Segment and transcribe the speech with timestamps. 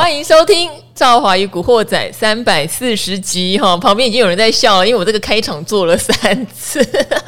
[0.00, 6.82] 欢迎收听《赵华与古惑仔》三百四十集哈，旁边已经有人在笑了，因为我这个开场做了三次，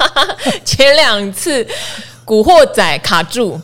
[0.65, 1.65] 前两次
[2.25, 3.61] 古惑仔卡住，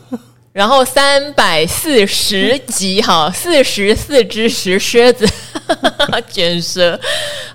[0.52, 5.28] 然后三百四十集哈，四十四只石靴子
[6.30, 6.98] 卷舌，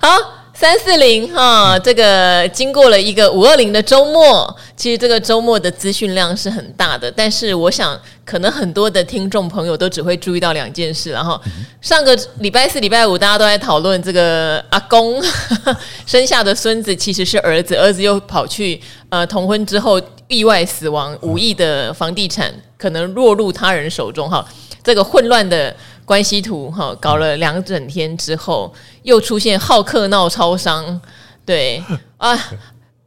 [0.01, 0.09] 好。
[0.57, 11.37] 三四零哈，这个经过了一个五二零的周末，其实这个周末的资讯量是很大的，但是我想可能很多的听众朋友都只会注意到两件事，然后
[11.81, 15.21] 上个礼拜四、礼拜五大家都在讨论这个阿公
[16.07, 24.43] 生下的孙子其实是儿子，儿子又跑去呃同婚之后意外死亡，五亿的房地产可能落入他人手中哈，
[24.81, 25.75] 这个混乱的。
[26.05, 28.71] 关系图哈，搞了两整天之后，
[29.03, 31.01] 又出现好客闹超商，
[31.43, 31.83] 对
[32.17, 32.39] 啊，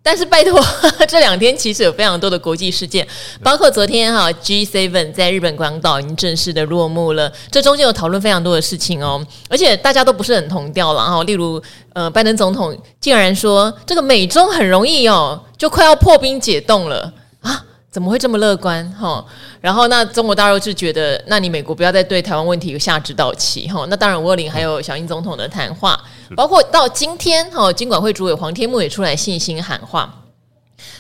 [0.03, 0.61] 但是拜托，
[1.07, 3.07] 这两天其实有非常多的国际事件，
[3.43, 17.01] 包括昨天哈 G seven 在日本广岛已经正式的落幕了，这中间有讨论非常多的事情哦，而且大家都不是很同调了哈，例如呃，拜登总统竟然说这个美中很容易哦，就快要破冰解冻了。
[17.01, 17.13] 啊。
[17.91, 19.25] 怎么会这么乐观哈？
[19.63, 23.87] 然后那中国大陆就觉得，那你美国不要再对台湾问题有下指导棋哈。
[23.89, 25.99] 那当然，五二零还有小英总统的谈话，
[26.37, 30.23] 包括到今天哈，金管会主委黄天牧也出来信心喊话，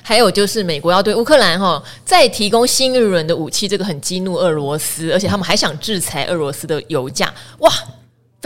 [0.02, 7.70] 还有就是美国要对乌克兰哈再提供新一轮的武器，这个很激怒俄罗斯，而且他们还想制裁俄罗斯的油价哇。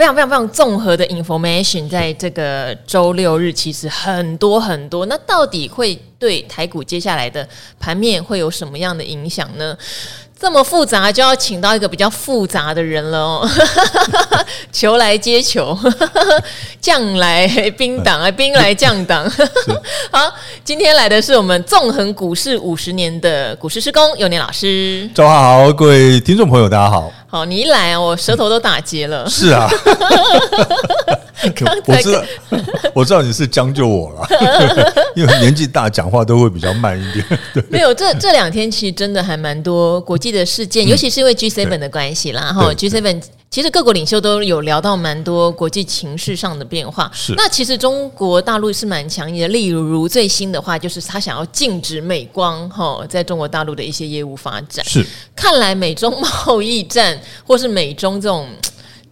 [0.03, 5.05] 非常非常非常综合的 information，在这个周六日其实很多很多。
[5.05, 7.47] 那到底会对台股接下来的
[7.79, 9.77] 盘面会有什么样的影响呢？
[10.37, 13.49] 这么复杂，就要请到一个比较复杂的人了哦。
[14.73, 15.77] 球来接球，
[16.81, 19.23] 将来兵挡啊，兵来将挡。
[20.11, 20.33] 好，
[20.65, 25.09] 今天来的是我们纵横股市五十年的股市施工幼年老师。
[25.15, 27.09] 早上好，各位听众朋友，大家好。
[27.33, 29.27] 好，你一来，我舌头都打结了。
[29.27, 29.67] 是啊。
[31.85, 32.23] 我知道，
[32.93, 34.27] 我知道你是将就我了，
[35.15, 37.25] 因为年纪大，讲话都会比较慢一点。
[37.53, 42.53] 对， 没有，这这两天其实真的还蛮多国际的事件，尤其是因为 G7 的关系啦。
[42.53, 47.11] 哈，G7 其实各国领袖都有聊到蛮多国际情势上的变化。
[47.13, 54.83] 是，那其实中国大陆是蛮强硬的，例如最新的话就是他想要禁止美光哈在中国大陆的一些业务发展。
[54.85, 58.47] 是，看来美中贸易战或是美中这种。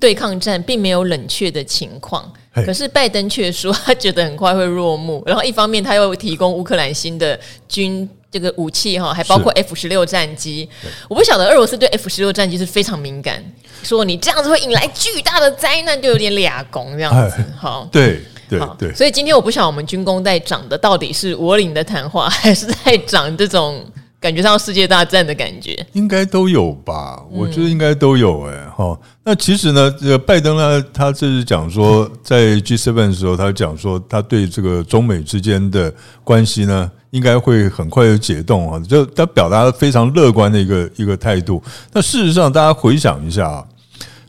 [0.01, 2.29] 对抗战并没有冷却的情况，
[2.65, 5.21] 可是拜登却说他觉得很快会落幕。
[5.27, 7.39] 然后一方面他又提供乌克兰新的
[7.69, 10.67] 军这个武器哈，还包括 F 十六战机。
[11.07, 13.43] 我不晓得俄罗斯对 F 十六战机是非常敏感，
[13.83, 17.45] 说你这样子会引来巨大的灾难，就有点俩拱这样子。
[17.55, 23.85] 好，对对对，所以今天我不晓得我们军工在涨的到底是我领的谈话，还是在涨这种。
[24.21, 27.19] 感觉上世界大战的感觉，应该都有吧？
[27.31, 28.97] 我觉得应该都有哎、欸、哈、嗯。
[29.23, 35.91] 那其实呢，这个拜登呢，他这是讲说， 在 G7 的时候，他讲说，他对这个中美之间的
[36.23, 41.59] 关系呢，应该会很快的解冻啊，就他表达了非常乐观的一个一个态度。
[41.91, 43.65] 那事实上，大家回想一下啊，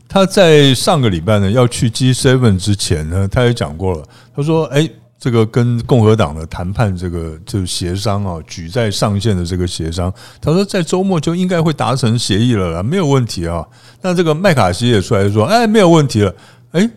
[0.09, 4.03] 他在上个礼拜呢要去 G7 之前呢，他也讲过了，
[4.35, 4.89] 他说：“哎。”
[5.23, 13.65] 这个跟共和党的谈判，这个就协商啊，举债上限的这个协商，他说在周末就应该会达成协议了啦，没有问题啊。
[14.01, 16.35] 那这个麦卡锡也出来说，哎，没有问题了。
[16.73, 16.91] 哎，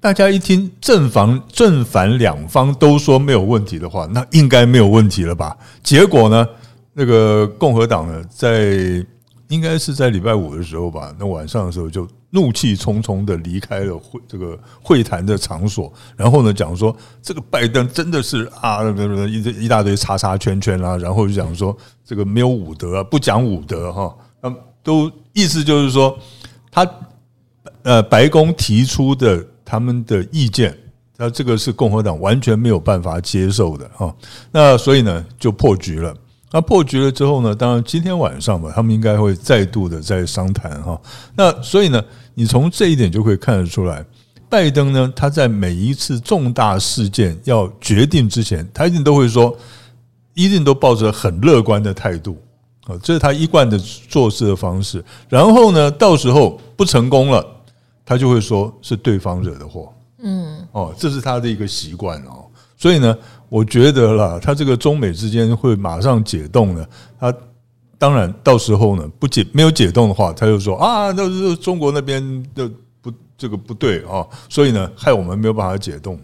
[0.00, 5.54] 大家一听正反正反两方都说没有问题的话，那应该没有问题了吧？
[5.82, 6.48] 结果呢，
[6.94, 9.04] 那个共和党呢，在
[9.48, 12.08] 应该是在礼拜五的时候吧，那晚上的时候就。
[12.30, 18.80] 怒气冲冲的离开了会这个会谈的场所，然后呢讲说这个拜登真的是啊，
[19.26, 26.18] 一一大堆叉叉圈圈啊，然后就讲说这个没有武德啊，不讲武德哈，那都意思就是说
[26.70, 26.86] 他
[27.82, 30.76] 呃白宫提出的他们的意见，
[31.16, 34.14] 那这个是共和党完全没有办法接受的哈，
[34.52, 36.14] 那所以呢就破局了。
[36.50, 37.54] 那破局了之后呢？
[37.54, 40.98] 当然今天晚上吧，他们应该会再度的再商谈哈。
[41.36, 42.02] 那所以呢，
[42.32, 44.02] 你从这一点就可以看得出来，
[44.48, 49.54] 拜登呢，他在每一次重大事件要决定之前，他一定都会说，
[50.32, 52.38] 一定都抱着很乐观的态度
[52.86, 55.04] 啊，这是他一贯的做事的方式。
[55.28, 57.46] 然后呢，到时候不成功了，
[58.06, 59.92] 他就会说是对方惹的祸。
[60.22, 62.46] 嗯，哦，这是他的一个习惯哦。
[62.78, 63.14] 所以呢。
[63.50, 66.86] 我觉得啦，他这个中美之间会马上解冻呢。
[67.18, 67.34] 他
[67.96, 72.22] 当然到时候呢，不解没有解冻的话，他就说啊，那是中国那边
[72.54, 72.70] 的
[73.00, 76.20] 不这个不对啊，所以呢，害我们没有办法解冻。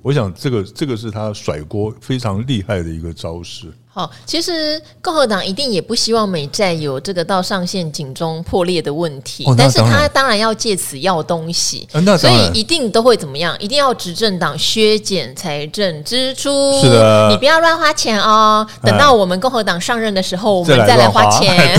[0.00, 3.66] 我想这个这个是他甩锅非常厉害的一个招式。
[3.92, 13.56] 好，其实共和党一定也不希望美债有这个到上限警钟破裂的问题，哦、但是他当然要借此要东西，哦、所以一定都会怎么样？
[13.58, 18.64] 一定要执政党削减财政支出，是的，你不要乱花钱哦。
[18.80, 21.76] 等到我们共和党上任的时候，我们再来花钱，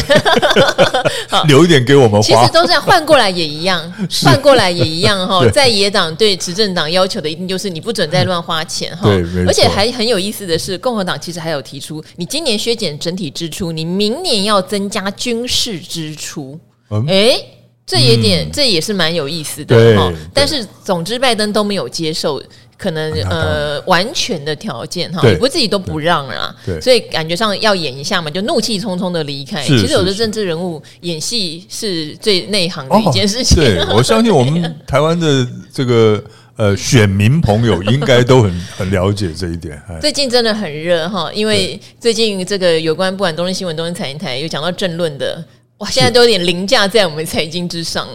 [1.30, 2.22] 好留一点给我们花。
[2.22, 3.82] 其实都这样，换过来也一样，
[4.26, 5.48] 换过来也一样哈。
[5.52, 9.04] 在野党对执政党要求的一定就是你不准再乱花钱哈。
[9.04, 12.01] 对，而且还很有意思的是，共和党其实还有提出。
[12.16, 16.60] 你今年削减整体支出，你明年要增加军事支出，
[16.90, 17.46] 哎、嗯欸，
[17.86, 20.12] 这也点，嗯、这也是蛮有意思的哈。
[20.34, 22.42] 但是总之，拜登都没有接受
[22.78, 26.56] 可能呃完全的条件哈，也不自己都不让啦。
[26.82, 29.64] 所以感觉上要演一下嘛，就怒气冲冲的离开。
[29.64, 33.62] 其实有的政治人物演戏是最内行的一件事情。
[33.62, 36.24] 哦、对，我相信我们台湾的这个。
[36.58, 39.82] 呃，选民朋友 应该都很很了解这一点。
[40.00, 45.44] 最近真的很热哈，因为最近这个有关不管东森新闻、东森财经台有讲到政论的，
[45.78, 48.08] 哇，现在都有点凌驾在我们财经之上，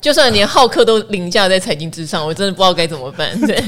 [0.00, 3.38] 就算连浩克都凌驾在财经之上，我真的不知道该怎么办。
[3.46, 3.62] 对。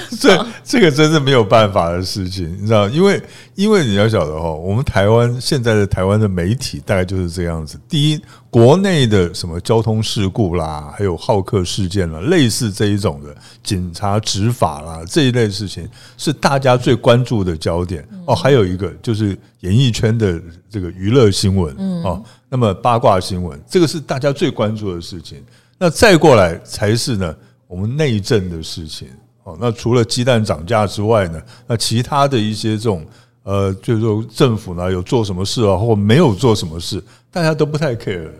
[0.20, 2.88] 这这个真是没有办法的事情，你知道？
[2.88, 3.22] 因为
[3.54, 7.78] 因为你要晓得哈，我们台湾现在的台湾的媒体大概就是这样子。
[7.88, 18.34] 第一，国内的什么交通事故啦，还有好客事件啦，类似这一种的警察执法啦这一类事情，是大家最关注的焦点哦。
[18.34, 20.40] 还有一个就是演艺圈的
[20.70, 21.74] 这个娱乐新闻
[22.04, 25.42] 哦，那么八卦新闻，这个是大家最关注的事情。
[25.78, 27.34] 那再过来才是呢，
[27.66, 29.08] 我们内政的事情。
[29.44, 31.42] 哦，那除了鸡蛋涨价之外呢？
[31.66, 33.04] 那其他的一些这种
[33.42, 38.30] 呃，就是说政府呢有做什么事啊，或没有做什么事，大家都不太 care。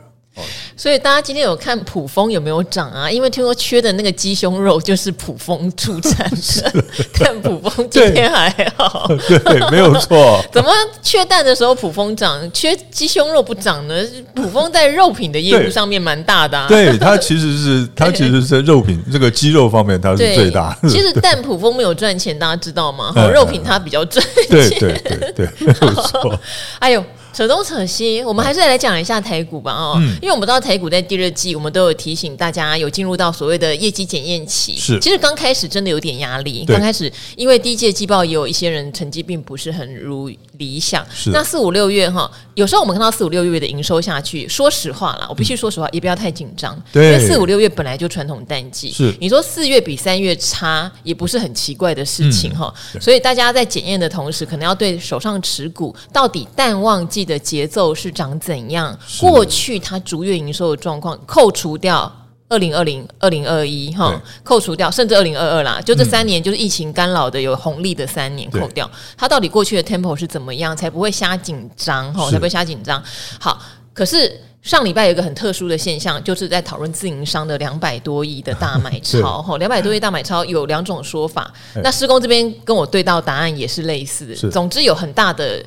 [0.82, 3.08] 所以大家今天有看普丰有没有涨啊？
[3.08, 6.84] 因为听说缺的那个鸡胸肉就是普丰出产的，
[7.20, 10.44] 但普丰今天还好，对，对，没有错。
[10.50, 10.68] 怎么
[11.00, 13.94] 缺蛋的时候普丰涨，缺鸡胸肉不涨呢？
[14.34, 20.76] 普丰在肉品的业务上面蛮大的，啊， 对，它其实是它其实是在肉品这个鸡肉方面它是最大。
[20.90, 23.14] 其实蛋普丰没有赚钱，大家知道吗？
[23.32, 26.40] 肉品它比较赚钱，对对对对，没有错。
[26.80, 27.04] 哎呦。
[27.32, 34.76] 扯东扯西，我们还是来讲一下台股吧哦，因为我们知道台股在第二季，我们都有提醒大家有进入到所谓的业绩检验期。
[34.76, 36.64] 是，其实刚开始真的有点压力。
[36.66, 40.30] 刚开始，因为第一季的季报也有一些人成绩并不是很如
[40.62, 41.04] 理想。
[41.12, 41.30] 是。
[41.30, 46.80] 那四五六月哈，有时候我们看到四五六月的营收下去，说实话啦，我必须说实话，也不要太紧张。
[46.92, 47.06] 对。
[47.06, 48.92] 因为四五六月本来就传统淡季。
[48.92, 49.12] 是。
[49.20, 52.72] 你说四月比三月差，也不是很奇怪的事情哈。
[53.00, 58.96] 所以大家在检验的同时，可能要对手上持股到底淡旺季的节奏是长怎样？
[59.20, 62.10] 过去它逐月营收的状况，扣除掉
[62.52, 73.02] 二零二零、二零二一哈，扣除掉甚至二零二二啦，就这三年就是疫情干扰的有红利的三年，扣掉它到底过去的 tempo 是怎么样，才不会瞎紧张哈，才不会瞎紧张。
[73.40, 73.58] 好，
[73.94, 81.50] 可是上礼拜有一个很特殊的现象，就是在讨论自营商的两百多亿的大买超 哈，两百多亿大买超有两种说法。
[81.82, 85.64] 那施工这边跟我对到答案也是类似的，总之有很大的。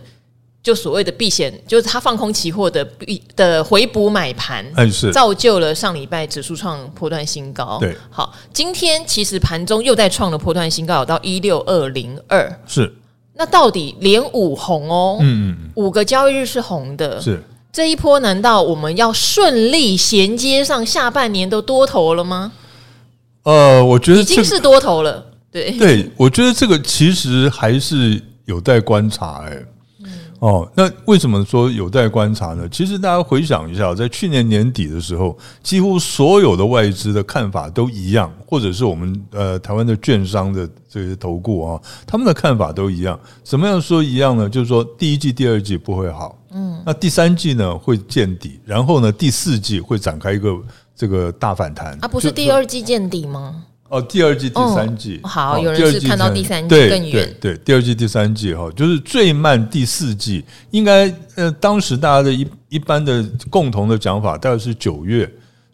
[0.66, 4.66] 就所谓的避险，就是他放空期货的避的回补买盘，
[5.14, 7.78] 造就了上礼拜指数创破段新高。
[7.80, 12.60] 对，好，今天其实盘中又在创了破段新高，有到一六二零二。
[12.66, 12.92] 是，
[13.36, 17.22] 那到底连五红哦，嗯嗯，五个交易日是红的。
[17.22, 22.52] 是，这一波难道我们要顺利衔接上下半年都多头了吗？
[23.44, 25.28] 呃，我觉得、已经是多头了。
[25.52, 29.52] 对，对我觉得这个其实还是有待观察、欸。
[29.52, 29.66] 哎。
[30.46, 32.70] 哦，那为什么说有待观察呢？
[32.70, 43.20] 其实大家回想一下，在去年年底的时候，几乎所有的外资的看法都一样，或者是我们呃台湾的券商的这些投顾啊，他们的看法都一样。
[43.44, 44.48] 什么样说一样呢？
[44.48, 50.56] 就是说第一季、第二季不会好，嗯，那第三季呢会见底，然后呢第四季会展开一个
[50.96, 51.98] 这个大反弹。
[52.02, 53.64] 啊，不是第二季见底吗？
[53.88, 57.36] 哦，第二季、第三季，哦、好，有人是看到第三季更远。
[57.40, 65.32] 对对，第二季、第三季哈，就是最慢第四季，应该呃，当时大家的一一般的共同的讲法，大概是九月，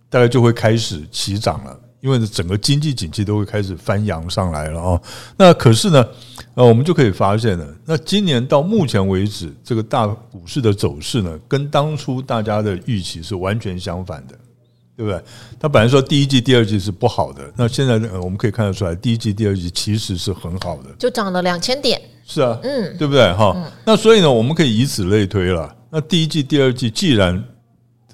[0.09, 5.01] 大概就会开始起涨了，因为整个经济景气都会开始翻扬上来了啊。
[5.37, 6.05] 那可是呢，
[6.55, 14.37] 呃，我们就可以发现呢，那今年到目前为止，这个大股市的走势呢，跟当初大家的预期是完全相反的。
[15.01, 15.19] 对不对？
[15.59, 21.99] 他本来说第一季、第二季是不好的，那现在我们可以看得出来，第一季、第二季其实是很好的，就涨了两千点。
[22.23, 23.33] 是啊，嗯，对不对？
[23.33, 25.73] 哈，那所以呢，我们可以以此类推了。
[25.89, 27.43] 那第一季、第二季既然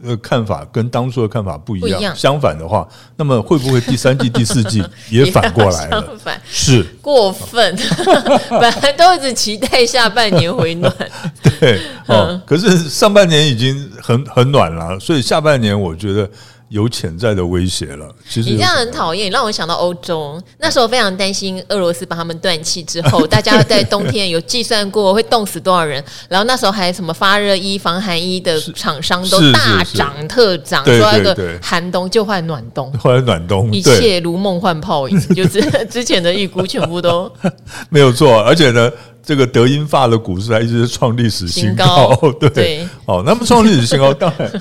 [0.03, 6.01] 呃看法跟当初的看法不一样，一样相反的话，那么会不会第三季、第四季 也反过来了？
[6.01, 7.77] 相反是过分，
[8.49, 10.91] 本来都一直期待下半年回暖，
[11.59, 16.29] 对，哦，可是上半年已经很很暖了，所以下半年我觉得。
[16.69, 18.13] 有潜在的威胁了。
[18.29, 37.31] 其实你这样很讨厌，你让我想到欧洲那时候非常担心俄罗斯帮他们断气之后， 大家在冬天有计算过会冻死多少人，然后那时候还什么发热衣、防寒衣的厂商都大涨特涨，说那个寒冬就换暖冬，换暖冬，一切如梦幻泡影，就是 之前的预估全部都
[37.89, 38.91] 没有错，而且呢。
[39.27, 42.89] 这个德英法的股市还一直创历史新高， 对，对。
[43.03, 44.51] 哦，那么创历史新高， 当然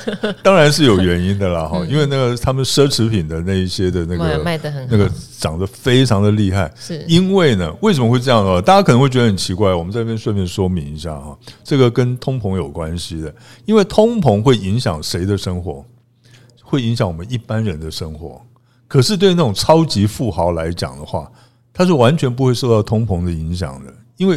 [0.43, 5.09] 当然是有原因的啦，哈、嗯，因为那个他们奢侈品的那一些的那个卖得很，那个
[5.39, 7.05] 涨得非常的厉害，是。
[7.07, 8.61] 因为呢，为什么会这样呢？
[8.61, 13.33] 大家可能会觉得很奇怪，我们这边顺便说明一下哈，这个跟通膨有关系的，
[13.67, 15.85] 因为通膨会影响谁的生活？
[16.65, 18.43] 会影响我们一般人的生活，
[18.89, 21.31] 可是对那种超级富豪来讲的话，
[21.73, 24.37] 他是完全不会受到通膨的影响的，因为。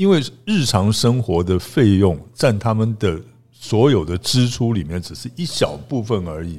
[0.00, 3.20] 因为日常生活的费用占他们的
[3.52, 6.58] 所有的支出里面只是一小部分而已，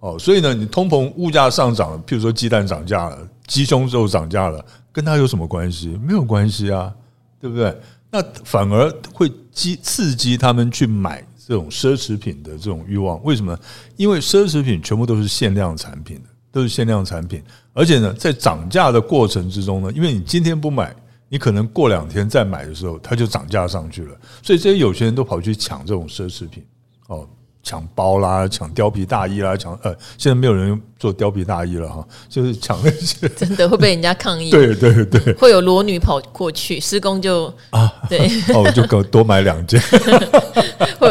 [0.00, 3.16] 哦，所以呢，你通膨物价上涨，譬如说鸡蛋涨价了，
[3.46, 5.96] 鸡胸肉涨价了，跟他有什么关系？
[6.04, 6.92] 没有关系啊，
[7.40, 7.72] 对不对？
[8.10, 13.22] 那反而会激刺激他们去买这种奢侈品的这种欲望。
[13.22, 13.56] 为什么？
[13.96, 17.40] 因为奢侈品全部都是限量产品的，都是限量产品，
[17.72, 20.92] 而且呢，在涨价的过程之中呢，因为你今天不买。
[21.32, 26.62] 你可能过两天再买的时候，它就涨价上去了，所以这些有钱人都跑去抢这种奢侈品，
[27.06, 27.24] 哦，
[27.62, 39.80] 抢包啦，抢貂皮大衣啦，抢呃，现在没有人做貂皮大衣了哈，就是抢那些， 真的会被人家抗议， 对对对，会有裸女跑过去，施工就啊，对，哦，就多多买两件。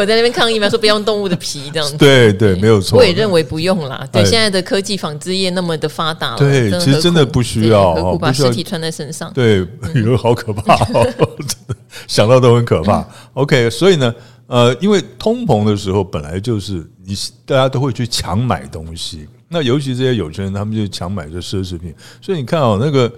[0.00, 0.68] 会有在那边抗议吗？
[0.68, 1.96] 说不要用动物的皮这样子。
[1.96, 2.98] 对对，没有错。
[2.98, 4.06] 我也认为不用啦。
[4.10, 9.32] 对，现在的科技纺织业那么的发达了，对，其实真的不需要，何苦把尸体穿在身上？
[9.32, 9.66] 对，
[10.16, 10.94] 好可怕，真
[11.68, 11.76] 的
[12.06, 13.06] 想到都很可怕。
[13.34, 14.14] OK，所以呢，
[14.46, 17.14] 呃，因为通膨的时候本来就是你
[17.44, 21.94] 大家都会去强买东西，那尤其这些有钱人，他们就强买这奢侈品。
[22.22, 23.12] 所以你看哦，那个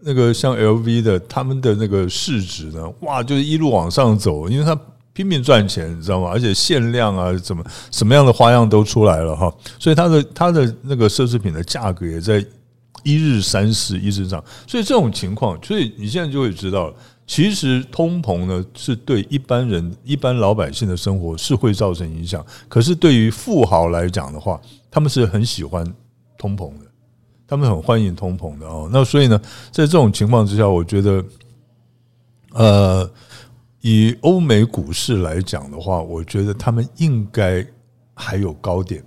[0.00, 4.78] 那个像 LV 的，他们的那个市值呢，哇，就是一路往上走，因为它。
[5.18, 6.30] 拼命赚钱，你知道吗？
[6.30, 12.38] 而且限量啊，怎么什么样的花样都出来了哈，所以它的它的那个奢侈品的价格也在
[13.02, 14.40] 一日三市一直涨。
[14.64, 16.94] 所以这种情况，所以你现在就会知道了，
[17.26, 22.46] 其实通膨呢是对一般人、一般老百姓的生活是会造成影响。
[22.68, 25.84] 可是对于富豪来讲的话，他们是很喜欢
[26.38, 26.86] 通膨的，
[27.44, 28.88] 他们很欢迎通膨的哦。
[28.92, 29.36] 那所以呢，
[29.72, 31.24] 在这种情况之下，我觉得，
[32.52, 33.10] 呃。
[33.90, 37.66] 以欧美股市来讲的话，我觉得他们应该
[38.12, 39.02] 还有高点，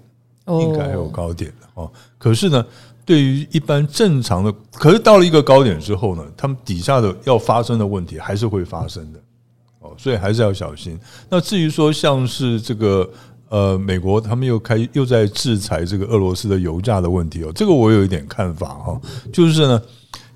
[0.47, 1.91] 应该还有高点哦。
[2.17, 2.65] 可是呢，
[3.05, 9.19] 对于一般正常的，可是到了一个高点之后呢，他们底下的要发生的问题还是会发生的
[9.81, 10.99] 哦，所以还是要小心。
[11.29, 13.07] 那至于说像是这个
[13.49, 18.99] 呃，美国他们又开又在制裁这个俄罗斯的油价的问题哦，这个我有一点看法哈，
[19.31, 19.79] 就是呢。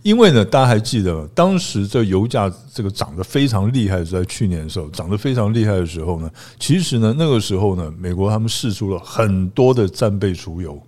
[0.06, 10.80] 因为呢，大家还记得当时这油价这个涨得非常厉害，是在去年的时候涨得非常厉害的时候呢，其实呢，那个时候呢，美国他们释出了很多的战备储油。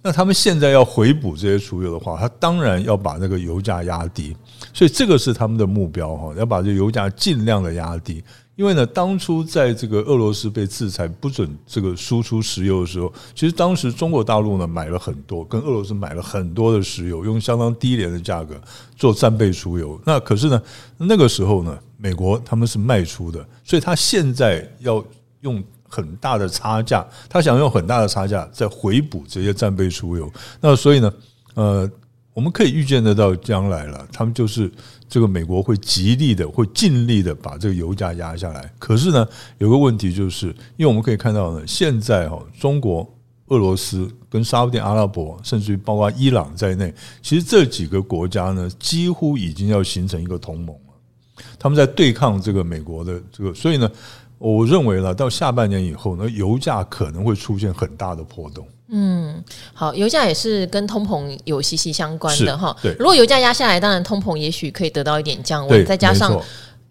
[0.00, 4.36] 那他们现在要回补这些储油的话，他当然要把那个油价压低，
[4.72, 8.22] 所以这个是他们的目标哈，要把这油价尽量的压低。
[8.56, 18.58] 因为呢，当初在这个俄罗斯被制裁不准这个输出石油的时候，其实当时中国大陆呢买了很多，跟俄罗斯买了很多的石油，用相当低廉的价格
[18.96, 20.00] 做战备储油。
[20.06, 20.62] 那可是呢，
[20.96, 25.04] 那个时候呢，美国他们是卖出的，所以他现在要
[25.42, 30.32] 用很大的差价，他想用很大的差价再回补这些战备储油。
[30.62, 31.12] 那所以呢，
[31.54, 31.90] 呃。
[32.36, 34.70] 我们可以预见得到将来了，他们就是
[35.08, 38.70] 这个美国会极力的、会尽力的把这个油价压下来。
[38.78, 39.26] 可是呢，
[39.56, 43.10] 有个问题就是，因为我们可以看到呢，现在哈，中国、
[43.46, 51.42] 俄罗斯跟沙乌地阿拉伯，甚至于包括伊朗在内，其实这几个国家呢，几乎已经要形成一个同盟了。
[51.58, 53.90] 他们在对抗这个美国的这个，所以呢，
[54.36, 58.68] 我认为呢，到下半年以后呢，油价可能会出现很大的波动。
[58.88, 59.42] 嗯，
[59.74, 62.76] 好，油价也是跟通膨有息息相关的哈。
[62.80, 65.84] 对，如果油价压下来，当然通膨也许可以得到一点降温。
[65.84, 66.40] 再加上，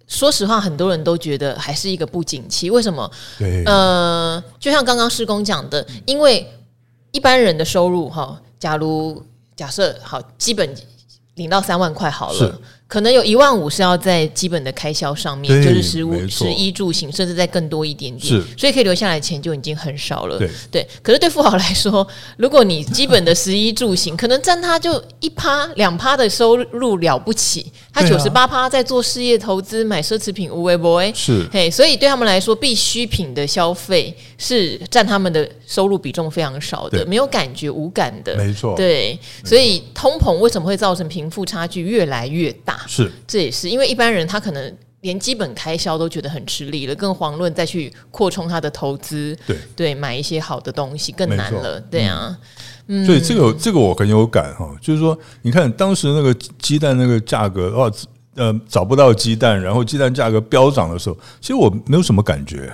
[0.07, 2.69] 说实话，很多人都觉得还是一个不景气。
[2.69, 3.09] 为什么？
[3.39, 6.45] 对，呃，就像刚刚施工讲的，因为
[7.11, 9.23] 一般人的收入哈，假如
[9.55, 10.69] 假设好，基本
[11.35, 18.41] 领到三万块好了，可能有一万五是要在基本的开销上面，就是食物、食衣住行，甚至再更多一点点。
[18.55, 20.37] 所以可以留下来的钱就已经很少了。
[20.37, 38.35] 对对，可是对富豪来说，如果你基本的食衣住行，可能占他就一趴两趴的收入了不起，他九十八趴在做事业投资、买奢侈品、无为 boy 是嘿，所以对他们来说，必需品的消费是占他们的收入比重非常少的，没有感觉、无感的。
[38.35, 42.74] 没错对，所以通膨为什么会造成贫富差距越来越大？
[42.87, 43.11] 是。
[43.27, 49.57] 这也是因为一般人他可能连基本开销都觉得很吃力了，更遑论再去扩充他的投资，对。
[49.75, 52.35] 对，买一些好的东西更难了，对啊，
[52.87, 57.91] 嗯，所以这个这个我很有感哈，就是说，你看当时那个鸡蛋那个价格哦，
[58.35, 62.73] 呃，找不到鸡蛋，然后鸡蛋价格飙涨的时候，其实我没有什么感觉，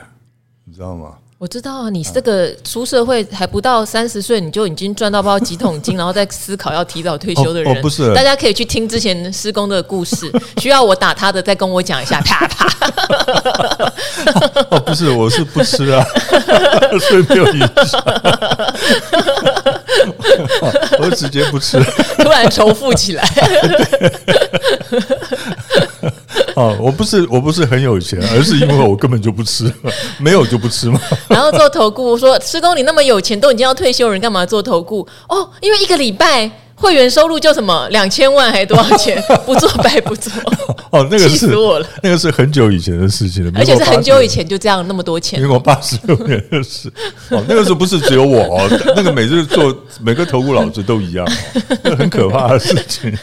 [0.63, 1.15] 你知道吗？
[1.41, 10.31] 我知道啊，你这个出社会还不到三十岁，你就已经赚到不知道几桶金， 然后再思考要提早退休的人，哦哦、不是，大家可以去听之前施工的故事，
[10.62, 12.67] 需要我打他的再跟我讲一下，啪啪。
[14.69, 16.05] 哦，不是，我是不吃啊，
[17.10, 18.03] 所以没有影响，
[21.00, 21.81] 我直接不吃，
[22.19, 23.27] 突然重复起来。
[26.62, 29.72] 哦，我不是，我不是很有钱，而是因为我根本就不吃，
[30.20, 31.01] 没有就不吃嘛。
[31.27, 35.08] 然后做投顾，我说施工你那么有钱，都已经要退休人，干嘛做投顾？
[35.27, 39.20] 哦，因为一个礼拜会员收入就什么两千万还多少钱？
[39.46, 40.32] 不做白不做。
[40.91, 45.39] 哦，那个是气死我了，那个是很久以前的事情了，而且是很久以前就这样那么多钱。
[45.39, 46.91] 民国八十六年的事。
[47.30, 51.25] 哦，那个时候不是只有我哦，那个每次做每个投顾老师都一样，
[51.84, 53.18] 那很可怕的事情。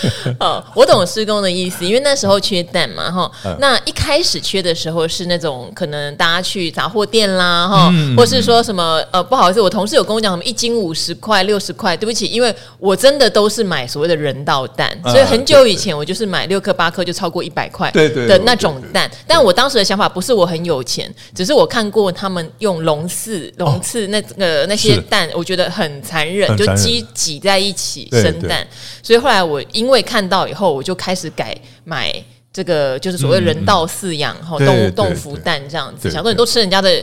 [0.40, 3.30] 哦，我懂施工的意思，因为那时候缺蛋嘛，哈。
[3.58, 19.10] 那一开始缺的时候是那种可能大家去杂货店啦，哈，或是说什么呃，不好意思，我同事有跟我讲什么一斤五十块、六十块，对不起，因为我真的都是买所谓的人道蛋，所以很久以前我就是买六颗八颗就超过一百块的那种蛋。
[19.26, 28.66] 但我当时的想法不是我很有钱，只是我看过他们用笼刺笼刺那个那些蛋，我觉得很残忍，就鸡挤在一起生蛋，
[29.02, 32.12] 所以后来我因为看到以后，我就开始改买
[32.52, 36.10] 这个，就是所谓人道饲养哈动物动物蛋这样子。
[36.10, 37.02] 想说你都吃人家的，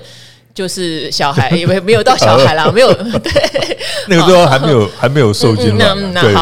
[0.54, 3.32] 就是小孩，也没没有到小孩啦，没有对，
[4.08, 5.96] 那个时候还没有还没有受精嘛。
[6.20, 6.34] 对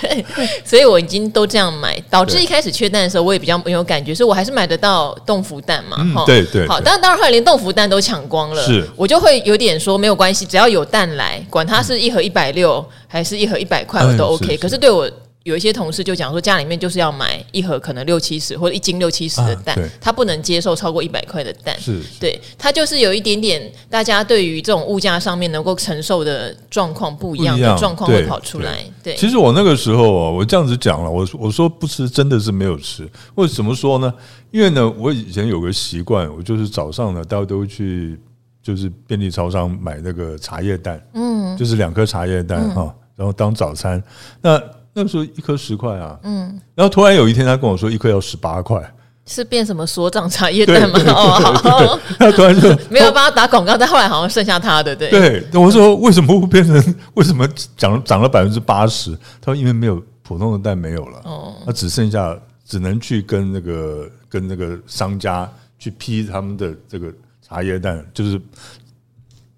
[0.00, 0.24] 对，
[0.64, 5.96] 所以我已经都这样买，导致一开始缺蛋的时候，我也比较没有感觉，所以我还是买得到豆腐蛋嘛。
[6.14, 6.66] 哈，对对。
[6.68, 14.56] 好，当然当然后来连豆腐蛋都抢光了，是，我就会有点说没有关系，只要有蛋来，管它是一盒一百六还是一盒一百块，我都 OK。
[14.56, 15.08] 可是对我。
[15.48, 21.74] 有一些同事就讲说，家里面就是要买一盒可能六七十或者一斤六七十的蛋，啊、他不能接受超过一百块的蛋。
[21.80, 28.84] 是，对，他就是有一点点，大家对于这种物价上面能够承受的状况不一样的状况会跑出来。
[29.02, 34.12] 对，其实我那个时候啊，我这样子讲了，我我说不吃真的是没有吃，为什么说呢？
[34.50, 38.20] 因为呢，我以前有个习惯，我就是早上呢，大家都去
[38.62, 44.02] 就是便利超商买那个茶叶蛋，嗯，就是两颗茶叶蛋哈，嗯、然后当早餐
[44.42, 44.62] 那。
[44.98, 48.82] 那个时候一颗十块啊，嗯，然后突然有一天他跟我说一颗要十八块，
[49.26, 50.98] 是变什么所长茶叶蛋吗？
[51.06, 55.46] 哦，他突然说 没有帮他打广告，但后来好像剩下他的，对对。
[55.52, 59.16] 我说为什么会变成为什么涨涨了百分之八十？
[59.40, 68.40] 他说因为没有普通的蛋没有了，哦，那只剩下只能去跟那个跟那个商家去批他们的这个茶叶蛋，就是。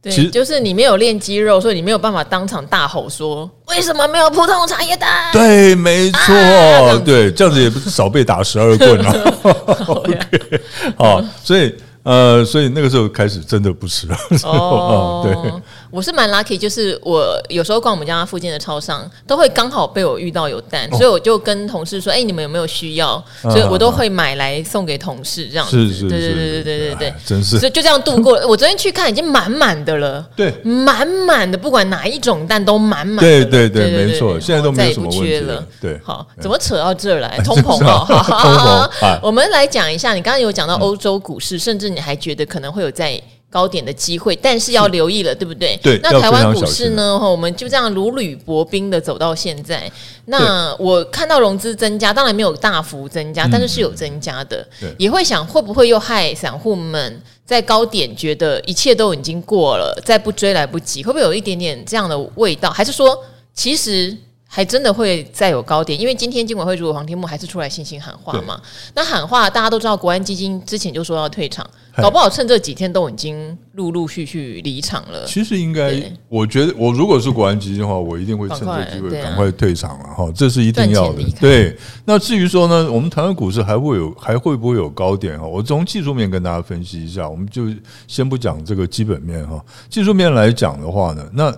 [0.03, 9.35] 对，就是你没有练肌肉，所以你没有办法当场大吼说：“为什么没有普通茶叶蛋？”对，没错，啊、对，这样子也不是少被打十二棍了。
[10.97, 11.75] 好，所以。
[12.03, 14.17] 呃，所以那个时候开始真的不吃了。
[14.45, 15.53] 哦，对，
[15.91, 25.89] 我是蛮 lucky，就是我有时候逛我们家附近的超商，都会刚好被我遇到有蛋，所以我就跟同事说：“哎，你们有没有需要？”所以我都会买来送给同事，这样子。
[25.89, 27.59] 是是，对对对对对对对，真是。
[27.59, 28.49] 所以就这样度过了。
[28.49, 30.27] 我昨天去看，已经满满的了。
[30.35, 33.19] 对，满满的，不管哪一种蛋都满满。
[33.23, 35.63] 对对对，没错，现在都没有什么问题了。
[35.79, 37.39] 对，好，怎么扯到这儿来？
[37.45, 38.07] 通膨啊！
[38.09, 38.91] 好好好，
[39.23, 41.90] 我们来讲一下，你刚刚有讲到欧洲股市，甚至。
[41.95, 45.77] 你还觉得可能会有在高点的机会，但是要留意了，对不对？
[45.83, 45.99] 对。
[46.03, 47.19] 那台湾股市呢？
[47.19, 49.91] 我们就这样如履薄冰的走到现在。
[50.27, 54.65] 那我看到融资增加，当然没有大幅增加，但是是有增加的。
[54.97, 61.03] 也会想会不会又害散户们在高点觉得一切都已经过了，再不追来不及？
[61.03, 62.71] 会不会有一点点这样的味道？
[62.71, 63.21] 还是说
[63.53, 64.17] 其实
[64.53, 68.61] 还真的会再有高点，因为今天金管会主委黄天木还是出来信心喊话嘛。
[68.97, 71.65] 那喊话大家都知道，国安基金之前就说要退场，
[71.99, 75.25] 搞不好趁这几天都已经陆陆续续离场了。
[75.25, 81.23] 其实应该，我觉得我如果是国安基金的话，我一定会趁这机会赶快退场了哈，这是一定要的。
[81.41, 85.47] 对，那至于说呢，我们台湾股市还会有还会不会有高点哈？
[85.47, 87.69] 我从技术面跟大家分析一下，我们就
[88.09, 89.65] 先不讲这个基本面哈。
[89.89, 91.55] 技术面来讲的话呢，那。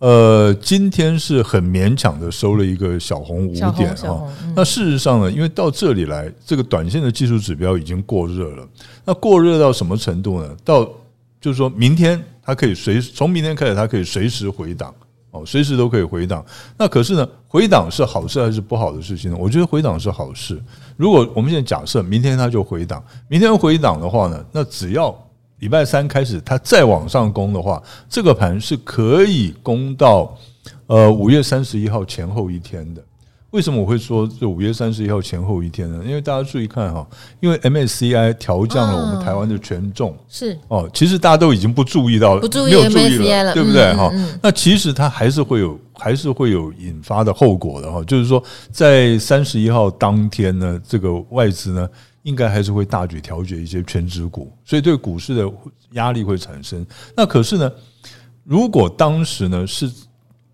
[0.00, 4.22] 呃，今天是很勉强的收了一个小红五点啊。
[4.54, 8.68] 那事实上呢，因为到这里来，这个短线的技术指标已经过热了。
[9.04, 10.54] 那过热到什么程度呢？
[10.62, 10.84] 到
[11.40, 14.94] 就是说明天它可以随从明天开始，它可以随时回档
[15.30, 16.44] 哦，随时都可以回档。
[16.76, 19.36] 那可是呢，回档是好事还是不好的事情呢？
[19.40, 20.60] 我觉得回档是好事。
[20.96, 25.16] 如果我们现在假设明天它就回档，明天回档的话呢，那只要。
[25.60, 30.36] 礼拜三开始，它再往上攻的话，这个盘是可以攻到
[30.86, 33.02] 呃五月三十一号前后一天的。
[33.50, 36.02] 为什么我会说这五月三十一号前后一天呢？
[36.04, 37.06] 因为大家注意看哈，
[37.38, 44.12] 因为 MSCI 调降了我们台湾的权重，是哦，其实大家都已经不注意到了，不注意了，对不对哈？
[44.42, 48.02] 那其实它还是会有，还是会有引发的后果的哈。
[48.02, 51.88] 就是说，在三十一号当天呢，这个外资呢。
[52.24, 55.50] 应该还是会大举调节一些全值股，所以对股市的
[55.92, 56.84] 压力会产生。
[57.14, 57.70] 那可是呢，
[58.42, 59.90] 如果当时呢是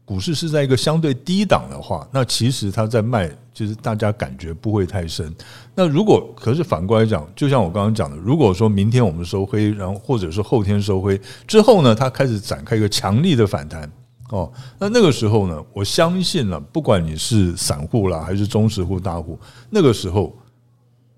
[0.04, 5.32] 股市是在一个相对低档的话，那其实它在卖，就是大家感觉不会太深。
[5.72, 13.88] 那如果可是反过来讲，就像我刚刚讲的，如果说明天我们收黑，然后或者是后天收黑之后呢，它开始展开一个强力的反弹
[14.30, 19.38] 哦，那那个时候呢，我相信了，不管你是散户啦还是中实户大户，
[19.70, 20.36] 那个时候。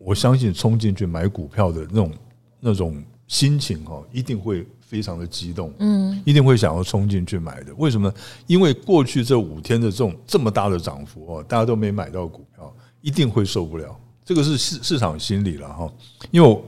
[0.04, 2.12] 我相信冲进去买股票的那种
[2.60, 7.74] 那种心情哈，一定会非常的激动，嗯，一定会想要冲进去买的。
[7.76, 8.12] 为什么？
[8.46, 13.98] 因为过去这五天的这种这么大的涨幅哦，大家都没买到股票，一定会受不了。
[14.24, 15.92] 这个是市市场心理了哈。
[16.30, 16.62] 因为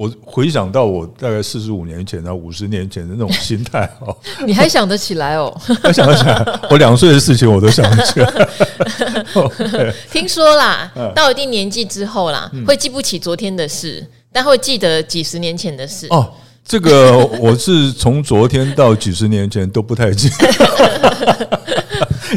[0.00, 5.54] 我，回想到我大概四十五年前到五十年前的那种心态哦， 你还想得起来哦？
[5.84, 6.60] 我想得起来？
[6.70, 9.92] 我两岁的事情我都想得起来。
[10.10, 16.06] 听说啦，到一定年纪之后啦，会记不起昨天的事，但会记得几十年前的事。
[16.08, 16.32] 哦，
[16.64, 21.50] 这个我是从昨天到几十年前都不太记得。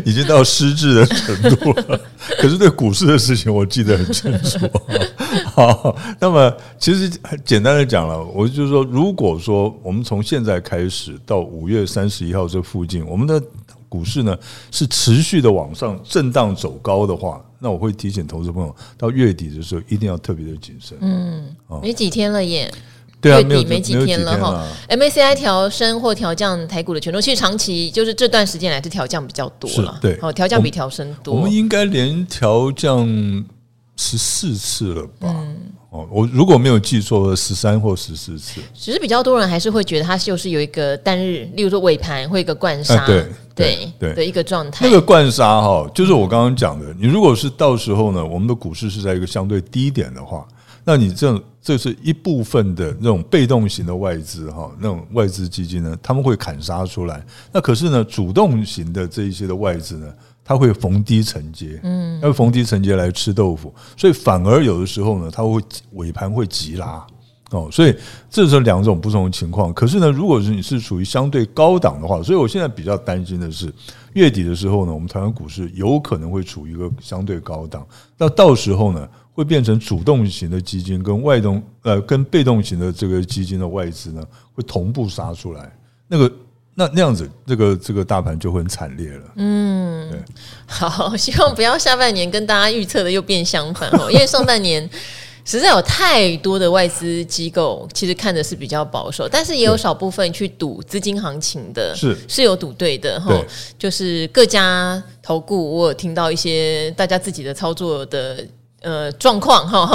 [0.06, 2.02] 已经到失智的程度了，
[2.39, 4.67] 可是对股市的事情我记得很清楚。
[5.54, 13.42] 好， 那么其实很简单的讲了，我就是说，如果说我们从现在开始到五月三十一号这附近，我们的
[13.88, 14.36] 股市呢
[14.72, 20.98] 是持续的往上震荡走高的话，那我会提醒投资朋友，到月底的时候一定要特别的谨慎。
[21.02, 22.72] 嗯，没几天了耶。
[23.22, 24.68] 对啊，月底没几天了哈。
[24.89, 29.98] MACI 调升或调降台股的权重，其实长期就是这段时间来是调降比较多了。
[30.02, 31.34] 对，哦，调降比调升多。
[31.34, 33.08] 我们应该连调降
[33.96, 35.42] 十四次了吧？
[35.93, 38.60] 哦，我如果没有记错，十三或十四次。
[38.73, 44.84] 只是比较多人还是会觉得它就是有一个单日，例如说尾盘会一个灌杀，对对对的一个状态。
[44.84, 46.91] 那个灌杀哈，就是我刚刚讲的。
[46.99, 50.47] 你如果是到时候呢，我们的股市是在一个相对低点的话。
[50.84, 57.23] 那你这这是一部分的那种被动型的外资哈，那种外资基金呢，他们会砍杀出来。
[57.51, 60.08] 那可是呢，主动型的这一些的外资呢，
[60.43, 65.62] 他会逢低承接，嗯，它会逢低承接来吃豆腐，所以反而有的时候呢，它会
[65.93, 67.06] 尾盘会急拉
[67.51, 67.69] 哦。
[67.71, 67.95] 所以
[68.29, 69.73] 这是两种不同的情况。
[69.73, 73.73] 可是呢，如果是你是处于相对高档的话，所以我现在比较担心的是，
[74.13, 77.88] 月底的时候呢，我们台湾股市有可能会处于一个相对高档。
[78.17, 84.21] 那到时候呢，会变成主动型的基金跟外动呃跟被动型的这个基金的外资呢，
[84.53, 85.71] 会同步杀出来，
[86.08, 86.29] 那个
[86.75, 89.23] 那那样子，这个这个大盘就会很惨烈了。
[89.36, 90.19] 嗯，对，
[90.65, 94.89] 好，希望不要下半年跟大家预测的又变相反哦， 因为上半年
[95.45, 103.31] 实在有太多的外资机构其实看的是比较保守，但是也有少部分去赌资金行情的，是是有赌对的哈，
[103.77, 108.45] 就是各家投顾，我有听到一些大家自己的操作的。
[108.84, 109.88] 呃，状况哈，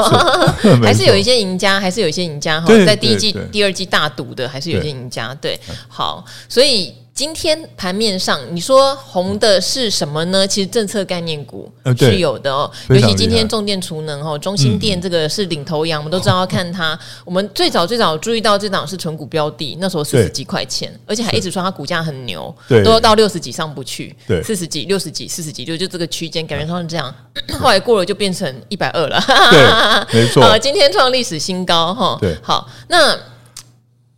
[0.82, 5.32] 还是有一些赢家，还是有一些赢家哈，在第一季、第二季大赌的，还是有一些赢家。
[5.40, 5.56] 对，
[5.88, 6.92] 好，所以。
[7.18, 10.46] 今天盘面上，你说红的是什么呢？
[10.46, 16.96] 其实政策概念股是有的哦，尤其今天重电储能哦，中心电这个是领头羊，我们都知道要 看它。
[17.24, 27.12] 我们最早最早注意到这档是纯股标的，那时候四十几块钱，而且还一直说它股价很牛，都要到六十几上不去，四十几、六十几、四十几，就就这个区间，感觉上是这样。
[27.58, 30.46] 后来过了就变成一百二了，对，没错。
[30.62, 33.18] 今天创历史新高哈，对，好，那。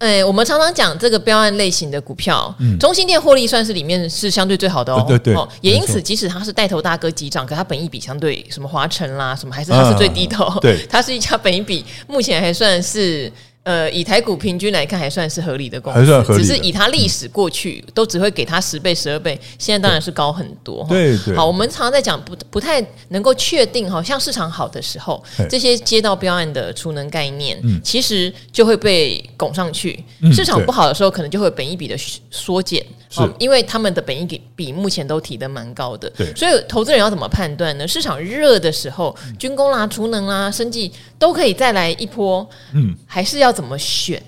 [0.01, 5.05] 哎，我们常常讲这个标案类型的股票，嗯，中心电获利算是里面是相对最好的哦。
[5.07, 10.59] 对对，对，也因此，即使它是带头大哥急涨，可它本益比相对什么华晨啦，什么还是它是最低头。
[10.61, 13.31] 对， 它是一家本益比目前还算是。
[13.63, 16.43] 呃，以台股平均来看，还算是合理的公司，还算合理。
[16.43, 20.85] 只是以它历史过去，嗯、都只会给它十倍、十二倍，现在当然是高很多。
[20.89, 21.37] 对对。
[21.37, 30.03] 好，我们常常在讲，不不太能够确定，好像市场好的时候，这些接到标案的储能概念，嗯、其实就会被拱上去。
[30.23, 31.95] 嗯、市场不好的时候，可能就会有本一比的
[32.31, 32.85] 缩减。
[33.13, 37.87] 是，因为他们的本益比比目前都提得蛮高的，对，所以投资人要怎么判断呢？
[37.87, 44.21] 市场热的时候，军工啦、储能啦、生技都可以再来一波，嗯，还是要怎么选？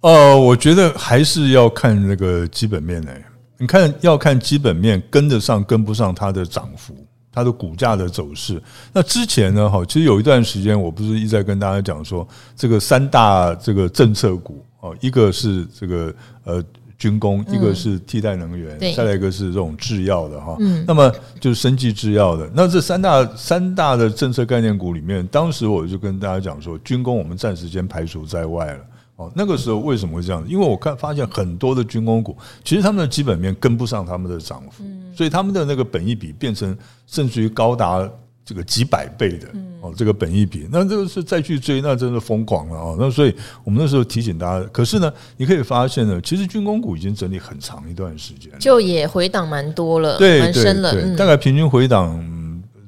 [0.00, 3.24] 呃，我觉得还是要看那个基本面诶，
[3.56, 6.94] 你看要看基本面跟得上跟不上它的涨幅，
[7.32, 8.60] 它的股价的走势。
[8.92, 16.62] 那之前呢，哈，其实有一段时间，我不是一直在跟大家讲说，这个三大这个政策股哦，一个是这个呃。
[17.00, 21.10] 军工，一个是替代能源，嗯、再来一个是这种制药的哈，嗯、那么
[21.40, 22.48] 就是生技制药的。
[22.54, 28.80] 那这三大三大的政策概念股里面，当时我就跟大家讲说，军工我们暂时先排除在外了。
[29.16, 30.44] 哦，那个时候为什么会这样？
[30.46, 34.84] 因为我看发现很多的军工股，其实他们的基本面跟不上他们的涨幅，
[35.16, 38.06] 所以他们的那个本益比变成甚至于高达。
[38.50, 39.46] 这个几百倍的
[39.80, 42.96] 哦，这个本益比，那这个是再去追，那真的疯狂了啊！
[42.98, 43.32] 那所以
[43.62, 52.20] 我们那时候提醒大家，可是呢，你可以发现呢，其实军工股已经整理很长一段时间，就也回档蛮多了，对，蛮深了，大概平均回档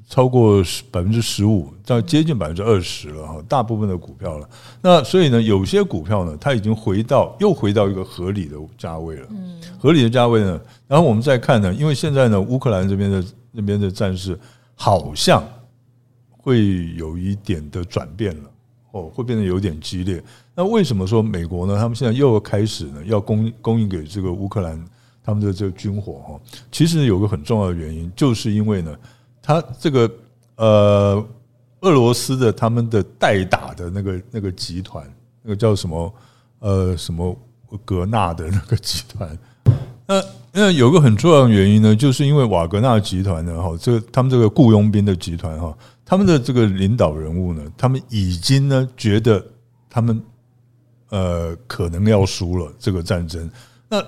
[0.09, 4.49] 超过百分之十五，到接近百分之二十了哈，大部分的股票了。
[4.81, 14.37] 那所以呢，有些股票呢，它已经回到又回到一个合理的价位了，嗯，合理的价位呢，然后我们再看呢，因为现在呢，乌克兰这边的那边的战事。
[14.75, 15.43] 好像
[16.31, 18.51] 会有一点的转变了
[18.93, 20.23] 哦，会变得有点激烈。
[20.55, 21.77] 那为什么说美国呢？
[21.77, 24.85] 他们现在又要开始呢，要供供应给这个乌克兰
[25.23, 26.41] 他们的这个军火哈？
[26.71, 28.95] 其实有个很重要的原因，就是因为呢，
[29.41, 30.11] 他这个
[30.57, 31.27] 呃，
[31.81, 35.11] 俄罗斯的他们的代打的那个那个集团，
[35.43, 36.15] 那个叫什么
[36.59, 37.35] 呃什么
[37.85, 39.39] 格纳的那个集团，
[40.13, 40.25] 那。
[40.55, 49.43] 那有个很重要的原因呢，就是因为瓦格纳集团呢，哈，这个他们这个雇佣兵的集团哈，他们的这个领导人物呢，他们已经呢觉得
[49.89, 50.23] 他们
[51.09, 53.51] 呃可能要输了这个战争。
[53.89, 54.05] 那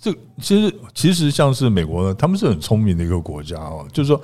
[0.00, 4.22] 这其实其实像是美国呢，他们是很聪明的一个国家哦，就是说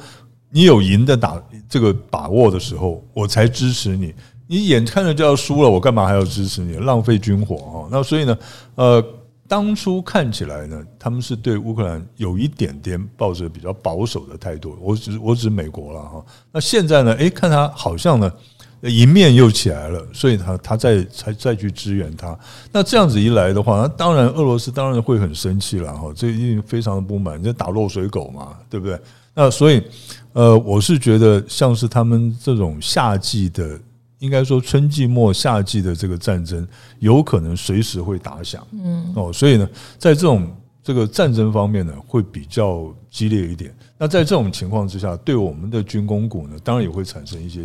[0.51, 4.15] 你有赢的打这个把握的时候，我才支持你。
[4.47, 6.77] 你眼看着就要输了，我干嘛还要支持你？
[6.77, 7.89] 浪费军火哈。
[7.91, 8.39] 那所以呢，
[8.77, 9.05] 呃。
[9.49, 14.77] 当初看起来呢，他们是对乌克兰有一点点抱着比较保守的态度。
[14.81, 16.25] 我只我指美国了哈。
[16.53, 17.13] 那现在呢？
[17.15, 18.31] 诶，看他好像呢，
[18.83, 22.39] 赢面又起来了，所以他他再才再去支援他。
[22.73, 26.13] 那这样子一来的话，那当然俄罗斯当然会很生气了哈。
[26.15, 28.99] 这一定非常的不满，这打落水狗嘛，对不对？
[29.35, 29.83] 那所以
[30.33, 33.79] 呃，我是觉得像是他们这种夏季的。
[34.19, 36.67] 应该说，春季末夏季的这个战争
[37.01, 40.51] 有可能随时会打响，嗯，哦，所以呢，在这种
[40.83, 43.75] 这个战争方面呢，会比较激烈一点。
[43.99, 47.61] 那在这种情况之下，对我们的军工股呢，当然也会产生一些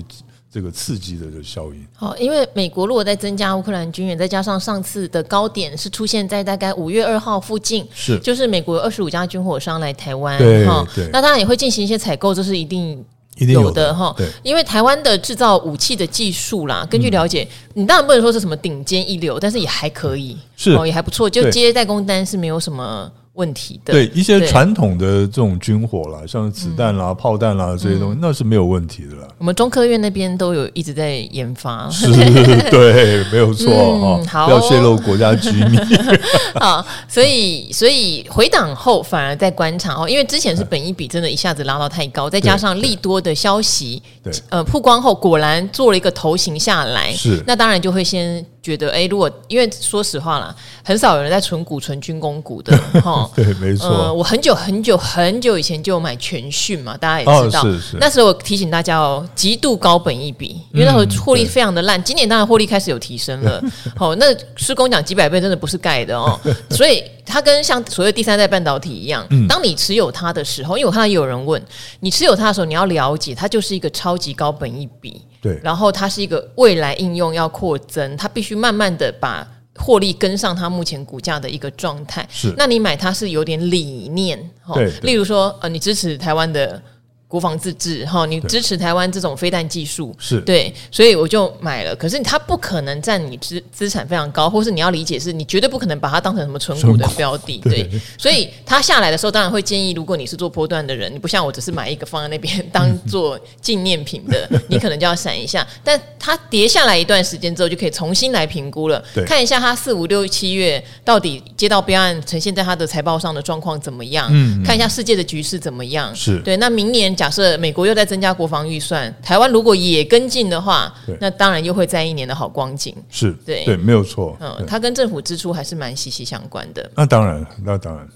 [0.52, 1.88] 这个刺激的这效应。
[1.94, 13.02] 好，因为美国如果在增加乌克兰军援，再加上上次的高点是出现在大概五月二号附近，是就是美国有二十五家军火商来台湾，对，对，那当然也会进行一些采购，这是一定。
[13.38, 13.94] 有的。
[13.94, 20.72] 哈，因为台湾的制造武器的技术啦，根据了解，你当然不能说是什么顶尖一流，但是也还可以，是。
[20.72, 23.12] 哦，也还不错，就接代工单是没有什么。
[23.42, 29.28] 问题的对一些传统的这种军火啦，像子弹啦、炮弹啦这些东西，那是没有问题的啦。
[29.40, 32.06] 我们中科院那边都有一直在研发， 是，
[32.70, 34.24] 对，没有错哈。
[34.30, 35.80] 好，不要泄露国家机密。
[36.62, 48.46] 好，所以所以回档后反而在观察哦，因为之前是本一比真的一下子拉到太高，再加上利多的消息，对，呃，曝光后果然做了一个头型下来，是，那当然就会先。
[48.62, 53.30] 觉得哎，如果因为说实话啦，很少有人在存股、存军工股的 哈。
[53.36, 53.88] 对，没错。
[53.88, 57.62] 呃，我很久很久很久以前就有买全讯嘛，大家也知道。
[57.62, 57.98] 哦、是是。
[58.00, 62.00] 那时候我提醒大家哦，极度高本一比，因为那时候获利非常的烂。
[62.00, 63.60] 嗯、今年当然获利开始有提升了。
[63.98, 66.40] 好，那施工讲几百倍真的不是盖的哦。
[66.70, 71.60] 所以它跟像所谓第三代半导体一样，嗯、当你持有它的时候，因为我看到也有人问，
[72.02, 75.20] 你持有它的时候，你要了解它就是一个超级高本一比。
[75.42, 82.28] 对，然后它是一个未来应用要扩增，它必须慢慢的把获利跟上它目前股价的一个状态。
[82.30, 84.38] 是，那你买它是有点理念，
[84.76, 86.82] 对，例如说，呃，你支持台湾的
[87.32, 91.96] 国防自治哈，你支持台湾这种飞弹技术是对，所以我就买了。
[91.96, 97.58] 可是它不可能占你资资产非常高，或是你要理解是，你绝对不可能把它当成什么存股的标的。
[97.64, 105.66] 对，对，所以它下来的时候，当然会建议，如果你是做波段的人，你不像我只是买一个放在那边当做纪念品的， 你可能就要闪一下。
[105.86, 116.14] 但它跌下来一段时间之后，就可以重新来评估了，看一下它四五六七月到底接到标案呈现在它的财报上的状况怎么样，嗯，看一下世界的局势怎么样。
[116.14, 117.16] 是对，那明年。
[117.22, 122.96] 假设美国又在增加国防预算，台湾如果也跟进的话，那当然又会在一年的好光景。
[123.12, 124.36] 是对，对，没有错。
[124.40, 126.90] 嗯，它跟政府支出还是蛮息息相关的。
[126.96, 128.08] 那当然，那当然。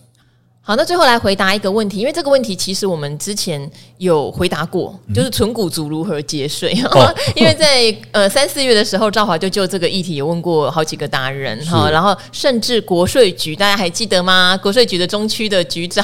[0.68, 6.76] 好，那最后来回答一个问题，因为这个问题其实我们之前有回答过，就是纯股族如何节税。
[6.86, 14.58] 哦、 因为在呃三四月的时候，赵华就就这个议题有问过好几个达人哈，然后甚至国税局，大家还记得吗？
[14.58, 16.04] 国税局的中区的局长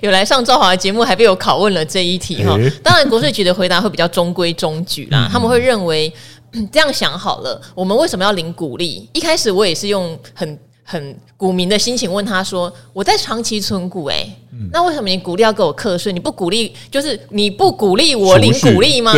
[0.00, 2.56] 有来上赵华的节目，还被我拷问了这一题哈。
[2.84, 6.12] 当然，国税局的回答会比较中规中矩啦，他们会认为
[6.70, 9.08] 这样想好了，我们为什么要领鼓励？
[9.12, 10.56] 一开始我也是用很。
[10.90, 14.26] 很股民的心情问他说：“我在长期存股，哎，
[14.72, 16.10] 那为什么你股利要给我课税？
[16.10, 19.12] 你不鼓励，就是你不鼓励我领鼓励吗？”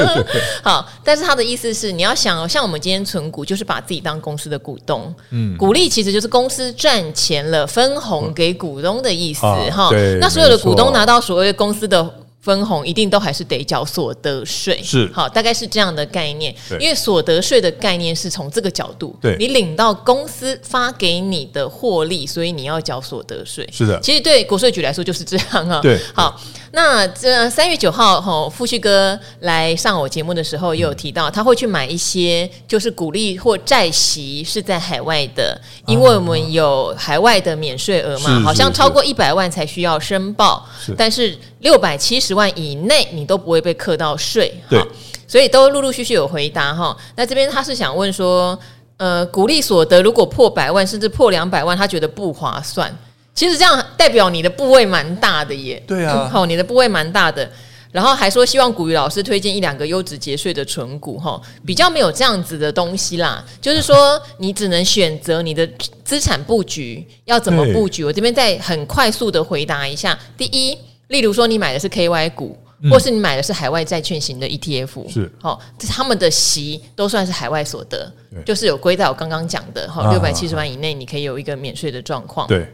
[0.64, 9.90] 好，但是他的意思是，你要想，像我们今天存股，就是把自己当公司的股东，嗯，鼓励其实就是公司赚钱了分红给股东的意思，哈。
[10.18, 12.21] 那所有的股东拿到所谓的公司的。
[12.42, 15.08] 分红一定都还是得缴所得税，是。
[15.14, 16.54] 好，大概是这样的概念。
[16.80, 23.68] 因为所得税的概念是从这个角度，对，你领到公司发给你的获利，所以你要缴所得税。
[23.72, 25.80] 是的，其实对国税局来说就是这样啊。
[25.80, 26.40] 对，好，
[26.72, 42.32] 那这三月九号哈，富旭哥来上我节目的时候也有提到，他会去买一些就是股利或债息是在海外的，因为我们有海外的免税额嘛，好像超过一百万才需要申报，但是六百七十。
[42.32, 44.82] 万以内，你都不会被课到税，对，
[45.28, 46.96] 所以都陆陆续续有回答哈。
[47.14, 48.58] 那这边他是想问说，
[48.96, 52.90] 呃，股利所得如果破百万，甚至破两百万，他觉得不划算。
[53.34, 57.46] 其实这样代表你的部位蛮大的耶，对啊，好、嗯，你的部位蛮大的。
[57.90, 63.44] 然后还说希望古雨老师推荐一两个优质节税的存股哈，比较没有这样子的东西啦。
[63.60, 65.68] 就是说，你只能选择你的
[66.02, 68.02] 资产布局要怎么布局。
[68.02, 70.78] 我这边再很快速的回答一下，第一。
[71.12, 72.58] 例如说，你买的是 KY 股，
[72.90, 78.10] 或是你买的是海外债券型的 ETF，是好，他们的息都算是海外所得，
[78.46, 82.48] 就是有归在我刚刚讲的哈，六百七十万以内，你可以有一个免税的状况。
[82.48, 82.66] 对，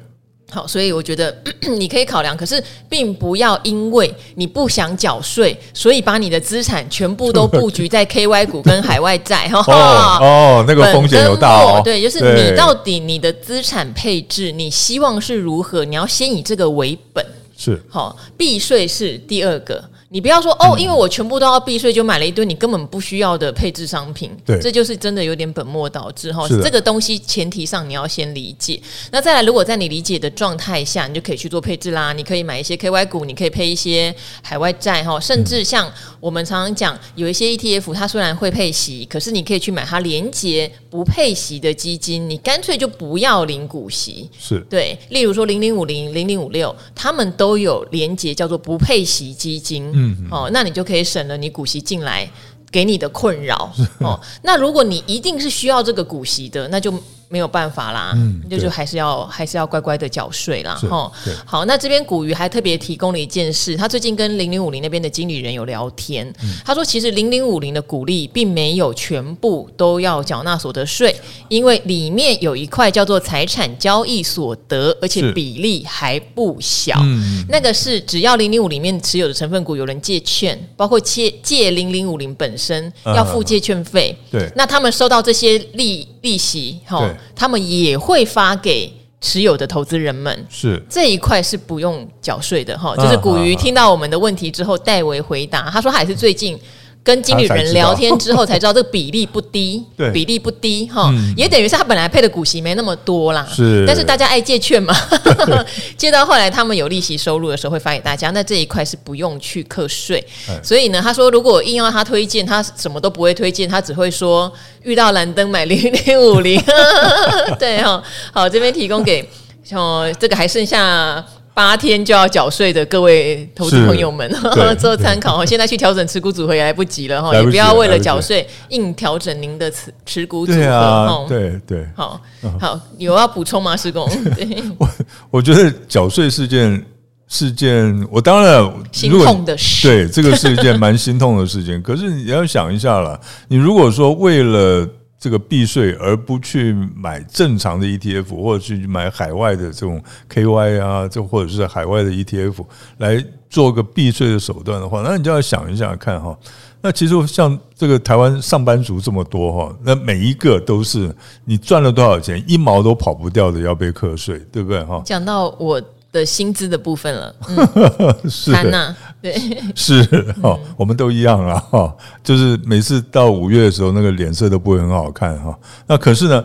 [0.50, 1.36] 好，所以我觉得
[1.76, 9.60] 你可以考量，可是并不要因为你不想缴税，所以把你的资产全部都布局在 KY 股跟海外债哈。
[10.22, 11.82] 哦，那个风险有大哦。
[11.84, 15.84] 对，就是你到底你的资产配置，你希望是如何？
[15.84, 17.26] 你要先以这个为本。
[17.58, 19.90] 是好，避税是第二个。
[20.10, 24.34] 你不要说哦，因为我全部都要避税，就买了一堆你根本不需要的配置商品。
[24.42, 26.48] 对，这就是真的有点本末倒置哈。
[26.48, 28.80] 这个东西前提上你要先理解。
[29.12, 32.14] 那再来，如果在你理解的状态下，你就可以去做配置啦。
[32.14, 44.30] 你可以买一些 KY 股，你可以配一些海外债哈，甚至像我们常常讲，有一些 ETF，它虽然会配息，可是你可以去买它连结不配息的基金，你干脆就不要领股息。
[44.38, 49.97] 是对，例如说零零五零、零零五六，他们都有连结叫做不配息基金。
[49.98, 52.30] 嗯，哦，那你就可以省了你股息进来
[52.70, 54.18] 给你的困扰 哦。
[54.42, 56.92] 那如果你一定是需要这个股息的，那就。
[57.28, 61.12] 没有办法啦，嗯，就是还是要还是要乖乖的缴税啦，哈。
[61.44, 71.14] 好，那这边古鱼还特别提供了一件事，他最近跟零零五零那边的经理人有聊天，嗯、他说其实零零五零的股利并没有全部都要缴纳所得税，
[71.48, 76.98] 因为里面有一块叫做财产交易所得，而且比例还不小。
[77.02, 87.08] 嗯，那个是只要零零五里面持有的成分股有人借券，包括借借零零五零本身要付借券费，对、啊，那他们收到这些利利息，哈。
[87.34, 92.96] 他们也会发给持有的投资人们，是这一块是不用缴税的哈。
[92.96, 96.58] 就是古鱼听到我们的问题之后代为回答，他说还是最近。
[97.08, 104.94] 跟经理人聊天之后才知道这个比例不低，对，比例不低哈，也等于是他本来配的股息没那么多啦，是，但是大家爱借券嘛，
[105.96, 110.22] 借到后来他们有利息收入的时候会发给大家，那这一块是不用去课税，
[110.62, 116.62] 所以呢，他说如果硬要他推荐，他什么都不会推荐，他只会说遇到蓝灯买零零五零，
[117.58, 118.02] 对哈，
[118.34, 119.26] 好，这边提供给
[119.72, 121.24] 哦，这个还剩下。
[121.58, 124.32] 八天就要缴税的各位投资朋友们
[124.78, 131.24] 做参考， 现在去调整持股组合也来不及了哈，也不要为了缴税硬调整您的持持股组合。
[131.28, 132.20] 对对，好
[132.60, 133.76] 好有要补充吗？
[133.76, 134.08] 施工？
[134.36, 134.88] 对，我
[135.32, 136.80] 我觉得缴税是件
[137.26, 141.82] 是件，我当然心痛的事，对，这个是一件蛮心痛的事情。
[141.82, 143.18] 可是你要想一下了，
[143.48, 144.88] 你如果说为了
[145.18, 150.02] 这个避税而不去买正常的 ETF，或者去买海外的这种
[150.32, 152.64] KY 啊，这或者是海外的 ETF
[152.98, 156.38] 来做个避税的手段的话，那你就要想一下看哈。
[156.80, 161.12] 那其实像这个台湾上班族这么多哈，那每一个都是
[161.44, 165.02] 你赚了多少钱，一毛都跑不掉的要被课税，对不对哈？
[165.04, 165.82] 讲到我。
[166.10, 169.34] 的薪资的部分了，嗯、 是的，啊、对，
[169.76, 170.02] 是
[170.42, 175.56] 哈，我们都一样啊哈，就是每次到五月的时候，那个脸色都不会很好看哈。
[175.86, 176.44] 那可是呢，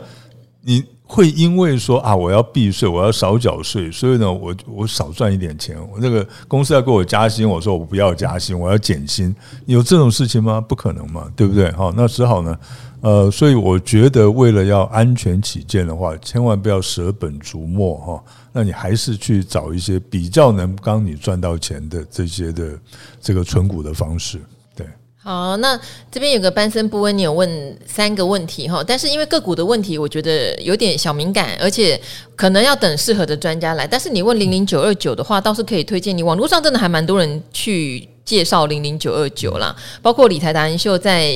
[0.61, 9.34] 你会因为说啊，我要避税，我要少缴税，所以呢，我我少赚一点钱，我那个公司要给我加薪，我说我不要加薪，我要减薪，
[9.66, 10.59] 有这种事情吗？
[10.59, 11.72] 不可能嘛，对不对？
[11.72, 12.57] 哈，那只好呢，
[13.03, 18.23] 呃，所以我觉得为了要安全起见的话，千万不要舍本逐末哈。
[18.53, 22.79] 那你还是去找一些比较能帮你赚到钱的这些的
[23.19, 24.39] 这个存股的方式，
[24.73, 24.87] 对。
[25.17, 25.77] 好，那
[26.09, 31.99] 这边有个班森布恩，你有问三个问题哈，但是因为个股的问题，我觉得有点小敏感，而且
[32.37, 33.85] 可能要等适合的专家来。
[33.85, 38.07] 但是你问零零九二九的话，倒是可以推荐你，网络上真的还蛮多人去。
[38.26, 41.32] 介绍零零九二九啦，包括理财达人秀在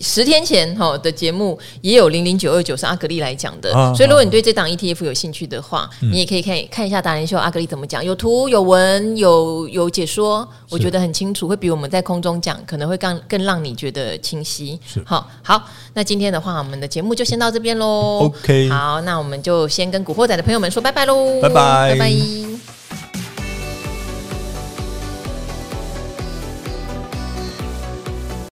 [0.00, 14.78] 十天前哈的节目也有零零九二九是阿格丽来讲的，所以如果你对这档 ETF 有兴趣的话，你也可以看看一下达人秀阿格丽怎么讲，有图有文有有解说，我觉得很清楚，会比我们在空中讲可能会更更让你觉得清晰。
[15.04, 15.62] 好，好，
[15.94, 18.20] 那今天的话，我们的节目就先到这边喽。
[18.24, 22.81] OK，好，那我们就先跟古惑仔的朋友们说拜拜喽，拜拜，拜拜。